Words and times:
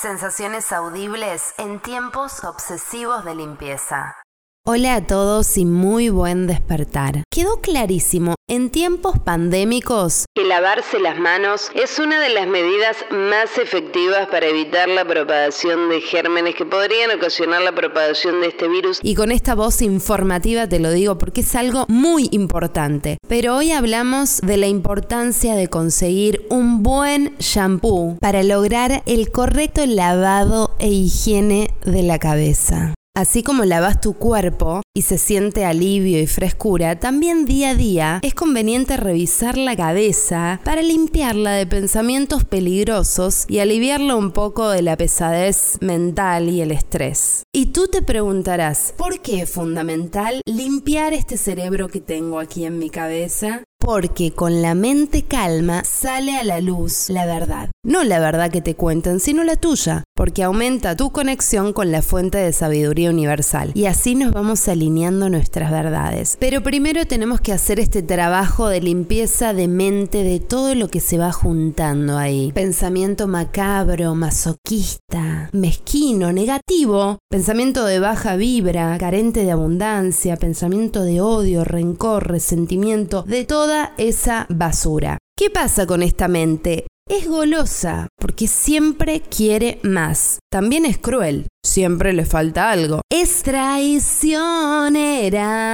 Sensaciones 0.00 0.72
audibles 0.72 1.54
en 1.56 1.80
tiempos 1.80 2.44
obsesivos 2.44 3.24
de 3.24 3.34
limpieza. 3.34 4.25
Hola 4.68 4.96
a 4.96 5.06
todos 5.06 5.58
y 5.58 5.64
muy 5.64 6.08
buen 6.08 6.48
despertar. 6.48 7.22
Quedó 7.30 7.60
clarísimo 7.60 8.34
en 8.48 8.70
tiempos 8.70 9.16
pandémicos 9.20 10.24
que 10.34 10.42
lavarse 10.42 10.98
las 10.98 11.20
manos 11.20 11.70
es 11.76 12.00
una 12.00 12.18
de 12.18 12.30
las 12.30 12.48
medidas 12.48 12.96
más 13.12 13.58
efectivas 13.58 14.26
para 14.26 14.46
evitar 14.46 14.88
la 14.88 15.04
propagación 15.04 15.88
de 15.88 16.00
gérmenes 16.00 16.56
que 16.56 16.66
podrían 16.66 17.12
ocasionar 17.12 17.62
la 17.62 17.76
propagación 17.76 18.40
de 18.40 18.48
este 18.48 18.66
virus. 18.66 18.98
Y 19.04 19.14
con 19.14 19.30
esta 19.30 19.54
voz 19.54 19.82
informativa 19.82 20.68
te 20.68 20.80
lo 20.80 20.90
digo 20.90 21.16
porque 21.16 21.42
es 21.42 21.54
algo 21.54 21.84
muy 21.86 22.28
importante. 22.32 23.18
Pero 23.28 23.54
hoy 23.54 23.70
hablamos 23.70 24.40
de 24.40 24.56
la 24.56 24.66
importancia 24.66 25.54
de 25.54 25.68
conseguir 25.68 26.44
un 26.50 26.82
buen 26.82 27.36
shampoo 27.38 28.18
para 28.20 28.42
lograr 28.42 29.04
el 29.06 29.30
correcto 29.30 29.86
lavado 29.86 30.74
e 30.80 30.88
higiene 30.88 31.70
de 31.84 32.02
la 32.02 32.18
cabeza. 32.18 32.94
Así 33.16 33.42
como 33.42 33.64
lavas 33.64 34.02
tu 34.02 34.12
cuerpo 34.12 34.82
y 34.94 35.00
se 35.00 35.16
siente 35.16 35.64
alivio 35.64 36.20
y 36.20 36.26
frescura, 36.26 37.00
también 37.00 37.46
día 37.46 37.70
a 37.70 37.74
día 37.74 38.20
es 38.22 38.34
conveniente 38.34 38.98
revisar 38.98 39.56
la 39.56 39.74
cabeza 39.74 40.60
para 40.64 40.82
limpiarla 40.82 41.52
de 41.52 41.66
pensamientos 41.66 42.44
peligrosos 42.44 43.46
y 43.48 43.60
aliviarla 43.60 44.16
un 44.16 44.32
poco 44.32 44.68
de 44.68 44.82
la 44.82 44.98
pesadez 44.98 45.78
mental 45.80 46.50
y 46.50 46.60
el 46.60 46.72
estrés. 46.72 47.44
Y 47.54 47.72
tú 47.72 47.88
te 47.88 48.02
preguntarás, 48.02 48.92
¿por 48.98 49.22
qué 49.22 49.40
es 49.40 49.50
fundamental 49.50 50.42
limpiar 50.44 51.14
este 51.14 51.38
cerebro 51.38 51.88
que 51.88 52.02
tengo 52.02 52.38
aquí 52.38 52.66
en 52.66 52.78
mi 52.78 52.90
cabeza? 52.90 53.64
Porque 53.86 54.32
con 54.32 54.62
la 54.62 54.74
mente 54.74 55.22
calma 55.22 55.84
sale 55.84 56.36
a 56.36 56.42
la 56.42 56.60
luz 56.60 57.08
la 57.08 57.24
verdad. 57.24 57.70
No 57.84 58.02
la 58.02 58.18
verdad 58.18 58.50
que 58.50 58.60
te 58.60 58.74
cuentan, 58.74 59.20
sino 59.20 59.44
la 59.44 59.54
tuya, 59.54 60.02
porque 60.16 60.42
aumenta 60.42 60.96
tu 60.96 61.12
conexión 61.12 61.72
con 61.72 61.92
la 61.92 62.02
fuente 62.02 62.36
de 62.36 62.52
sabiduría 62.52 63.10
universal. 63.10 63.70
Y 63.74 63.86
así 63.86 64.16
nos 64.16 64.32
vamos 64.32 64.66
alineando 64.66 65.28
nuestras 65.28 65.70
verdades. 65.70 66.36
Pero 66.40 66.64
primero 66.64 67.06
tenemos 67.06 67.40
que 67.40 67.52
hacer 67.52 67.78
este 67.78 68.02
trabajo 68.02 68.66
de 68.66 68.80
limpieza 68.80 69.54
de 69.54 69.68
mente 69.68 70.24
de 70.24 70.40
todo 70.40 70.74
lo 70.74 70.88
que 70.88 70.98
se 70.98 71.16
va 71.16 71.30
juntando 71.30 72.18
ahí. 72.18 72.50
Pensamiento 72.52 73.28
macabro, 73.28 74.16
masoquista, 74.16 75.48
mezquino, 75.52 76.32
negativo, 76.32 77.18
pensamiento 77.30 77.84
de 77.84 78.00
baja 78.00 78.34
vibra, 78.34 78.98
carente 78.98 79.44
de 79.44 79.52
abundancia, 79.52 80.36
pensamiento 80.36 81.04
de 81.04 81.20
odio, 81.20 81.62
rencor, 81.62 82.26
resentimiento, 82.26 83.22
de 83.22 83.44
toda 83.44 83.75
esa 83.96 84.46
basura. 84.48 85.18
¿Qué 85.36 85.50
pasa 85.50 85.86
con 85.86 86.02
esta 86.02 86.28
mente? 86.28 86.86
Es 87.08 87.28
golosa 87.28 88.08
porque 88.18 88.48
siempre 88.48 89.20
quiere 89.20 89.78
más. 89.82 90.38
También 90.50 90.84
es 90.84 90.98
cruel 90.98 91.46
siempre 91.66 92.12
le 92.12 92.24
falta 92.24 92.70
algo. 92.70 93.00
Es 93.10 93.42
traicionera 93.42 94.36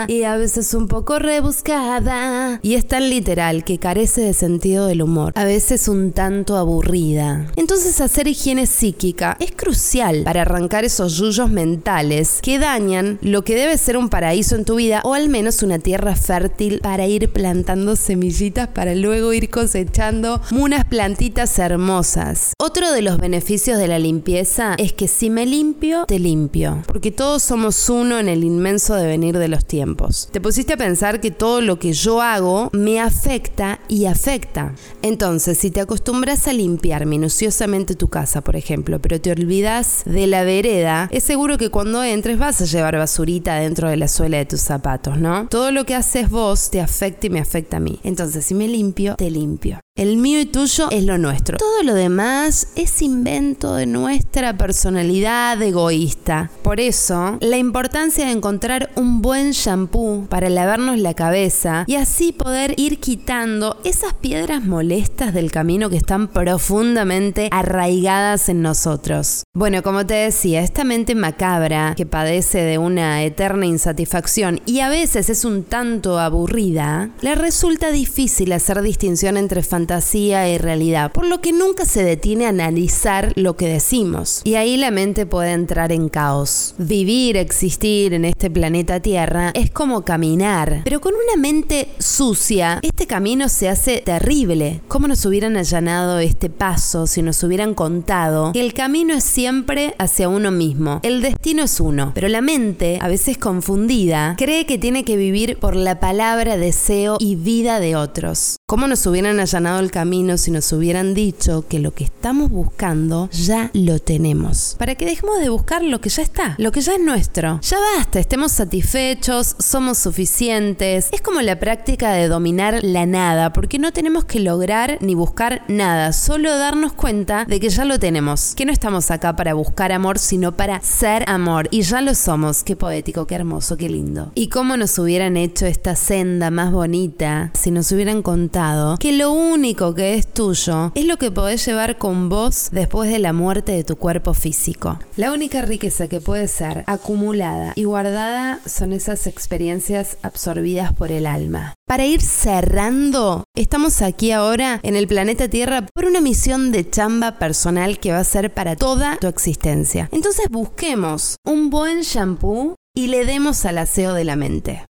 y 0.08 0.22
a 0.24 0.36
veces 0.36 0.74
un 0.74 0.88
poco 0.88 1.18
rebuscada. 1.18 2.58
Y 2.62 2.74
es 2.74 2.86
tan 2.86 3.10
literal 3.10 3.64
que 3.64 3.78
carece 3.78 4.20
de 4.22 4.32
sentido 4.34 4.86
del 4.86 5.02
humor. 5.02 5.32
A 5.36 5.44
veces 5.44 5.88
un 5.88 6.12
tanto 6.12 6.56
aburrida. 6.56 7.46
Entonces 7.56 8.00
hacer 8.00 8.28
higiene 8.28 8.66
psíquica 8.66 9.36
es 9.40 9.52
crucial 9.52 10.22
para 10.24 10.42
arrancar 10.42 10.84
esos 10.84 11.16
yuyos 11.16 11.50
mentales 11.50 12.40
que 12.42 12.58
dañan 12.58 13.18
lo 13.22 13.42
que 13.44 13.54
debe 13.54 13.76
ser 13.78 13.96
un 13.96 14.08
paraíso 14.08 14.56
en 14.56 14.64
tu 14.64 14.76
vida 14.76 15.00
o 15.04 15.14
al 15.14 15.28
menos 15.28 15.62
una 15.62 15.78
tierra 15.78 16.16
fértil 16.16 16.80
para 16.80 17.06
ir 17.06 17.32
plantando 17.32 17.96
semillitas 17.96 18.68
para 18.68 18.94
luego 18.94 19.32
ir 19.32 19.50
cosechando 19.50 20.40
unas 20.52 20.84
plantitas 20.84 21.58
hermosas. 21.58 22.52
Otro 22.58 22.92
de 22.92 23.02
los 23.02 23.18
beneficios 23.18 23.78
de 23.78 23.88
la 23.88 23.98
limpieza 23.98 24.74
es 24.78 24.92
que 24.92 25.08
si 25.08 25.30
me 25.30 25.46
limpio 25.46 25.81
te 26.06 26.20
limpio, 26.20 26.82
porque 26.86 27.10
todos 27.10 27.42
somos 27.42 27.88
uno 27.88 28.20
en 28.20 28.28
el 28.28 28.44
inmenso 28.44 28.94
devenir 28.94 29.36
de 29.36 29.48
los 29.48 29.64
tiempos. 29.64 30.28
Te 30.30 30.40
pusiste 30.40 30.74
a 30.74 30.76
pensar 30.76 31.20
que 31.20 31.32
todo 31.32 31.60
lo 31.60 31.80
que 31.80 31.92
yo 31.92 32.22
hago 32.22 32.70
me 32.72 33.00
afecta 33.00 33.80
y 33.88 34.06
afecta. 34.06 34.74
Entonces, 35.02 35.58
si 35.58 35.72
te 35.72 35.80
acostumbras 35.80 36.46
a 36.46 36.52
limpiar 36.52 37.04
minuciosamente 37.04 37.96
tu 37.96 38.06
casa, 38.06 38.42
por 38.42 38.54
ejemplo, 38.54 39.00
pero 39.00 39.20
te 39.20 39.32
olvidas 39.32 40.02
de 40.04 40.28
la 40.28 40.44
vereda, 40.44 41.08
es 41.10 41.24
seguro 41.24 41.58
que 41.58 41.70
cuando 41.70 42.04
entres 42.04 42.38
vas 42.38 42.60
a 42.60 42.64
llevar 42.64 42.96
basurita 42.96 43.56
dentro 43.56 43.88
de 43.88 43.96
la 43.96 44.06
suela 44.06 44.38
de 44.38 44.46
tus 44.46 44.60
zapatos, 44.60 45.18
¿no? 45.18 45.48
Todo 45.48 45.72
lo 45.72 45.84
que 45.84 45.96
haces 45.96 46.30
vos 46.30 46.70
te 46.70 46.80
afecta 46.80 47.26
y 47.26 47.30
me 47.30 47.40
afecta 47.40 47.78
a 47.78 47.80
mí. 47.80 47.98
Entonces, 48.04 48.46
si 48.46 48.54
me 48.54 48.68
limpio, 48.68 49.16
te 49.16 49.30
limpio. 49.30 49.80
El 49.94 50.16
mío 50.16 50.40
y 50.40 50.46
tuyo 50.46 50.88
es 50.90 51.04
lo 51.04 51.18
nuestro. 51.18 51.58
Todo 51.58 51.82
lo 51.82 51.92
demás 51.92 52.68
es 52.76 53.02
invento 53.02 53.74
de 53.74 53.84
nuestra 53.84 54.56
personalidad 54.56 55.60
egoísta. 55.60 56.50
Por 56.62 56.80
eso, 56.80 57.36
la 57.42 57.58
importancia 57.58 58.24
de 58.24 58.32
encontrar 58.32 58.90
un 58.96 59.20
buen 59.20 59.50
shampoo 59.50 60.24
para 60.30 60.48
lavarnos 60.48 60.98
la 60.98 61.12
cabeza 61.12 61.84
y 61.86 61.96
así 61.96 62.32
poder 62.32 62.72
ir 62.78 63.00
quitando 63.00 63.76
esas 63.84 64.14
piedras 64.14 64.64
molestas 64.64 65.34
del 65.34 65.52
camino 65.52 65.90
que 65.90 65.98
están 65.98 66.28
profundamente 66.28 67.50
arraigadas 67.52 68.48
en 68.48 68.62
nosotros. 68.62 69.42
Bueno, 69.52 69.82
como 69.82 70.06
te 70.06 70.14
decía, 70.14 70.62
esta 70.62 70.84
mente 70.84 71.14
macabra 71.14 71.92
que 71.98 72.06
padece 72.06 72.62
de 72.62 72.78
una 72.78 73.22
eterna 73.24 73.66
insatisfacción 73.66 74.62
y 74.64 74.80
a 74.80 74.88
veces 74.88 75.28
es 75.28 75.44
un 75.44 75.64
tanto 75.64 76.18
aburrida, 76.18 77.10
le 77.20 77.34
resulta 77.34 77.90
difícil 77.90 78.52
hacer 78.52 78.80
distinción 78.80 79.36
entre 79.36 79.62
fantasía 79.62 79.81
fantasía 79.82 80.48
y 80.48 80.58
realidad, 80.58 81.10
por 81.10 81.26
lo 81.26 81.40
que 81.40 81.52
nunca 81.52 81.84
se 81.84 82.04
detiene 82.04 82.46
a 82.46 82.50
analizar 82.50 83.32
lo 83.34 83.56
que 83.56 83.66
decimos. 83.66 84.40
Y 84.44 84.54
ahí 84.54 84.76
la 84.76 84.92
mente 84.92 85.26
puede 85.26 85.50
entrar 85.50 85.90
en 85.90 86.08
caos. 86.08 86.76
Vivir, 86.78 87.36
existir 87.36 88.14
en 88.14 88.24
este 88.24 88.48
planeta 88.48 89.00
Tierra 89.00 89.50
es 89.54 89.72
como 89.72 90.02
caminar, 90.04 90.82
pero 90.84 91.00
con 91.00 91.14
una 91.14 91.36
mente 91.36 91.88
sucia, 91.98 92.78
este 92.82 93.08
camino 93.08 93.48
se 93.48 93.68
hace 93.68 94.02
terrible. 94.02 94.82
¿Cómo 94.86 95.08
nos 95.08 95.26
hubieran 95.26 95.56
allanado 95.56 96.20
este 96.20 96.48
paso 96.48 97.08
si 97.08 97.20
nos 97.20 97.42
hubieran 97.42 97.74
contado 97.74 98.52
que 98.52 98.60
el 98.60 98.74
camino 98.74 99.14
es 99.14 99.24
siempre 99.24 99.96
hacia 99.98 100.28
uno 100.28 100.52
mismo? 100.52 101.00
El 101.02 101.22
destino 101.22 101.64
es 101.64 101.80
uno, 101.80 102.12
pero 102.14 102.28
la 102.28 102.40
mente, 102.40 102.98
a 103.00 103.08
veces 103.08 103.36
confundida, 103.36 104.36
cree 104.38 104.64
que 104.64 104.78
tiene 104.78 105.04
que 105.04 105.16
vivir 105.16 105.58
por 105.58 105.74
la 105.74 105.98
palabra, 105.98 106.56
deseo 106.56 107.16
y 107.18 107.34
vida 107.34 107.80
de 107.80 107.96
otros. 107.96 108.58
¿Cómo 108.72 108.86
nos 108.86 109.04
hubieran 109.06 109.38
allanado 109.38 109.80
el 109.80 109.90
camino 109.90 110.38
si 110.38 110.50
nos 110.50 110.72
hubieran 110.72 111.12
dicho 111.12 111.66
que 111.68 111.78
lo 111.78 111.92
que 111.92 112.04
estamos 112.04 112.50
buscando 112.50 113.28
ya 113.30 113.70
lo 113.74 113.98
tenemos. 113.98 114.76
Para 114.78 114.94
que 114.94 115.04
dejemos 115.04 115.40
de 115.40 115.50
buscar 115.50 115.82
lo 115.82 116.00
que 116.00 116.08
ya 116.08 116.22
está, 116.22 116.54
lo 116.56 116.72
que 116.72 116.80
ya 116.80 116.94
es 116.94 117.00
nuestro. 117.00 117.60
Ya 117.60 117.76
basta, 117.98 118.18
estemos 118.18 118.52
satisfechos, 118.52 119.56
somos 119.58 119.98
suficientes. 119.98 121.10
Es 121.12 121.20
como 121.20 121.42
la 121.42 121.58
práctica 121.58 122.12
de 122.12 122.28
dominar 122.28 122.82
la 122.82 123.04
nada, 123.04 123.52
porque 123.52 123.78
no 123.78 123.92
tenemos 123.92 124.24
que 124.24 124.40
lograr 124.40 124.96
ni 125.02 125.14
buscar 125.14 125.64
nada, 125.68 126.14
solo 126.14 126.56
darnos 126.56 126.94
cuenta 126.94 127.44
de 127.44 127.60
que 127.60 127.68
ya 127.68 127.84
lo 127.84 127.98
tenemos, 127.98 128.54
que 128.54 128.64
no 128.64 128.72
estamos 128.72 129.10
acá 129.10 129.36
para 129.36 129.52
buscar 129.52 129.92
amor, 129.92 130.18
sino 130.18 130.56
para 130.56 130.80
ser 130.80 131.28
amor. 131.28 131.68
Y 131.70 131.82
ya 131.82 132.00
lo 132.00 132.14
somos. 132.14 132.62
Qué 132.62 132.76
poético, 132.76 133.26
qué 133.26 133.34
hermoso, 133.34 133.76
qué 133.76 133.90
lindo. 133.90 134.32
Y 134.34 134.48
cómo 134.48 134.78
nos 134.78 134.98
hubieran 134.98 135.36
hecho 135.36 135.66
esta 135.66 135.94
senda 135.94 136.50
más 136.50 136.72
bonita 136.72 137.50
si 137.52 137.70
nos 137.70 137.92
hubieran 137.92 138.22
contado 138.22 138.61
que 138.98 139.12
lo 139.12 139.32
único 139.32 139.94
que 139.94 140.14
es 140.14 140.26
tuyo 140.26 140.92
es 140.94 141.04
lo 141.04 141.16
que 141.16 141.30
podés 141.30 141.66
llevar 141.66 141.98
con 141.98 142.28
vos 142.28 142.68
después 142.70 143.10
de 143.10 143.18
la 143.18 143.32
muerte 143.32 143.72
de 143.72 143.82
tu 143.82 143.96
cuerpo 143.96 144.34
físico. 144.34 144.98
La 145.16 145.32
única 145.32 145.62
riqueza 145.62 146.06
que 146.06 146.20
puede 146.20 146.46
ser 146.48 146.84
acumulada 146.86 147.72
y 147.74 147.84
guardada 147.84 148.60
son 148.66 148.92
esas 148.92 149.26
experiencias 149.26 150.16
absorbidas 150.22 150.92
por 150.92 151.10
el 151.10 151.26
alma. 151.26 151.74
Para 151.86 152.06
ir 152.06 152.22
cerrando, 152.22 153.44
estamos 153.56 154.00
aquí 154.00 154.30
ahora 154.30 154.80
en 154.82 154.96
el 154.96 155.08
planeta 155.08 155.48
Tierra 155.48 155.86
por 155.92 156.04
una 156.04 156.20
misión 156.20 156.72
de 156.72 156.88
chamba 156.88 157.38
personal 157.38 157.98
que 157.98 158.12
va 158.12 158.20
a 158.20 158.24
ser 158.24 158.54
para 158.54 158.76
toda 158.76 159.16
tu 159.16 159.26
existencia. 159.26 160.08
Entonces 160.12 160.46
busquemos 160.50 161.36
un 161.44 161.70
buen 161.70 162.02
shampoo 162.02 162.76
y 162.94 163.08
le 163.08 163.24
demos 163.24 163.64
al 163.64 163.78
aseo 163.78 164.14
de 164.14 164.24
la 164.24 164.36
mente. 164.36 164.84